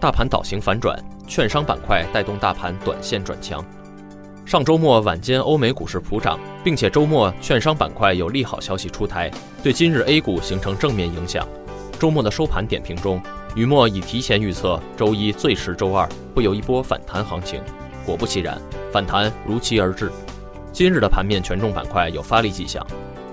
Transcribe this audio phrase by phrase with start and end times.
[0.00, 0.98] 大盘倒型反转。
[1.28, 3.64] 券商板块带动大盘短线转强。
[4.44, 9.30] 上周末晚间欧美股市普涨，并且周末券商板块有利好消息出台，
[9.62, 11.46] 对今日 A 股形成正面影响。
[12.00, 13.22] 周末的收盘点评中，
[13.54, 17.62] 雨墨已提前预测周一最迟周二会有一波反弹行情。
[18.04, 20.10] 果不其然，反弹如期而至。
[20.72, 22.84] 今日的盘面权重板块有发力迹象，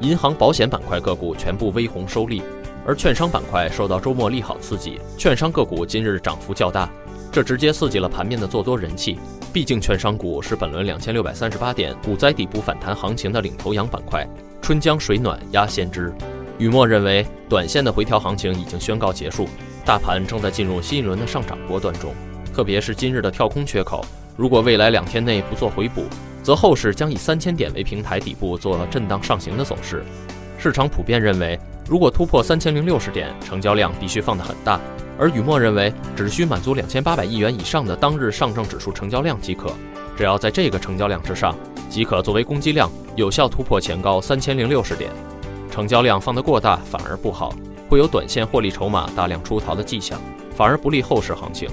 [0.00, 2.40] 银行保险板块个股全部微红收利，
[2.84, 6.90] 而券商板块受到周末利好刺激，券商个股今日涨幅较大。
[7.30, 9.18] 这直接刺激了盘面的做多人气，
[9.52, 14.28] 毕竟券商股是本轮两千六百三十八点股灾底部反弹行情的领头羊板块，
[14.60, 16.12] 春江水暖鸭先知。
[16.58, 19.48] 雨墨认为，短线的回调行情已经宣告结束，
[19.84, 22.12] 大盘正在进入新一轮的上涨波段中。
[22.52, 24.04] 特别是今日的跳空缺口，
[24.36, 26.04] 如果未来两天内不做回补，
[26.42, 30.04] 则后市将以三千点为平台底部做震荡上行的走势。
[30.58, 34.80] 市场普遍认为，如果突破三千零六十点，成交量必须放得很大。
[35.18, 39.70] 而雨墨认为，只需满足两千八百亿元以上的当日上证指数成交量即可，
[40.16, 41.54] 只要在这个成交量之上，
[41.90, 45.10] 即可作为攻击量，有效突破前高三千零六十点。
[45.70, 47.54] 成交量放得过大反而不好，
[47.88, 50.20] 会有短线获利筹码大量出逃的迹象，
[50.56, 51.68] 反而不利后市行情。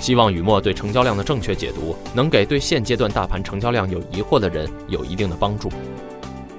[0.00, 5.68] 希望雨墨对成交量的正确解读，能给对现阶段大盘成交量有疑惑的人有一定的帮助。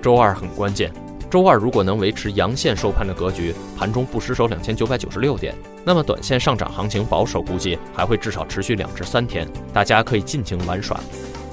[0.02, 0.92] 周二很关键。
[1.30, 5.53] 周二如果能维持阳线收盘的格局，盘中不失守两千九百九十六点，
[5.86, 10.99] 那么短线上涨行情保守估计还会至少持续两至三天，大家可以尽情玩耍。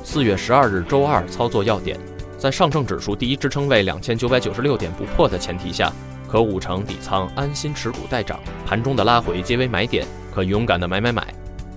[0.03, 1.99] 四月十二日周二操作要点，
[2.39, 5.93] 在上证指数第一支撑位两千九百九十六点不破的前提下，
[6.27, 11.27] 可五成底仓安心持股待涨，盘中的拉回皆为买点，可勇敢的买买买。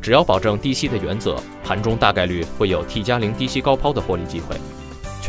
[0.01, 1.35] 只要保证低吸的原则，
[1.65, 4.55] 盘中大概率会有 T 加零低吸高抛的获利机会。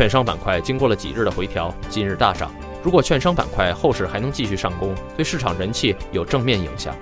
[0.00, 2.50] 券商板块经过了几日的回调，今日大涨。
[2.82, 6.96] 如果券商板块后市还能继续上攻，对市场人气有正面影响。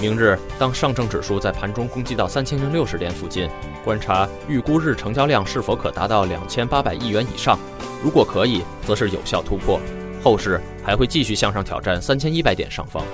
[0.00, 3.46] 明日当上证指数在盘中攻击到三千零六十点附近，
[3.84, 7.58] 观察预估日成交量是否可达到两千八百亿元以上。
[8.02, 9.78] 如果可以，则是有效突破，
[10.24, 13.04] 后市还会继续向上挑战三千一百点上方。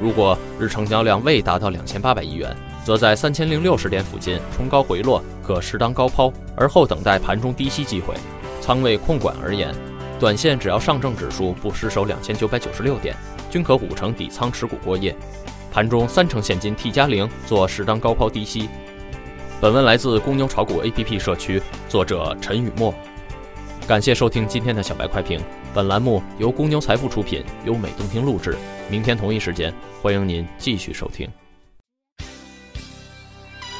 [0.00, 8.14] 如果日成交量未达到两千八百亿元，则在三千零六十点附近冲高回落，可适当高抛，而后等待盘中低吸机会。
[8.60, 9.74] 仓位控管而言。
[10.18, 13.16] 短线只要上证指数不失守两千九百九十六点，
[13.50, 15.16] 均可五成底仓持股过夜。
[15.72, 18.68] 盘中三成现金 T 加零做适当高抛低吸。
[19.60, 22.92] 本文来自公牛炒股 APP 社区，作者陈雨墨。
[23.86, 25.40] 感谢收听今天的小白快评。
[25.72, 28.56] 本栏目由公牛财富出品，优美动听录制。
[28.90, 29.72] 明天同一时间，
[30.02, 31.28] 欢迎您继续收听。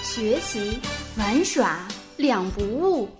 [0.03, 0.79] 学习
[1.17, 1.87] 玩耍
[2.17, 3.20] 两不误。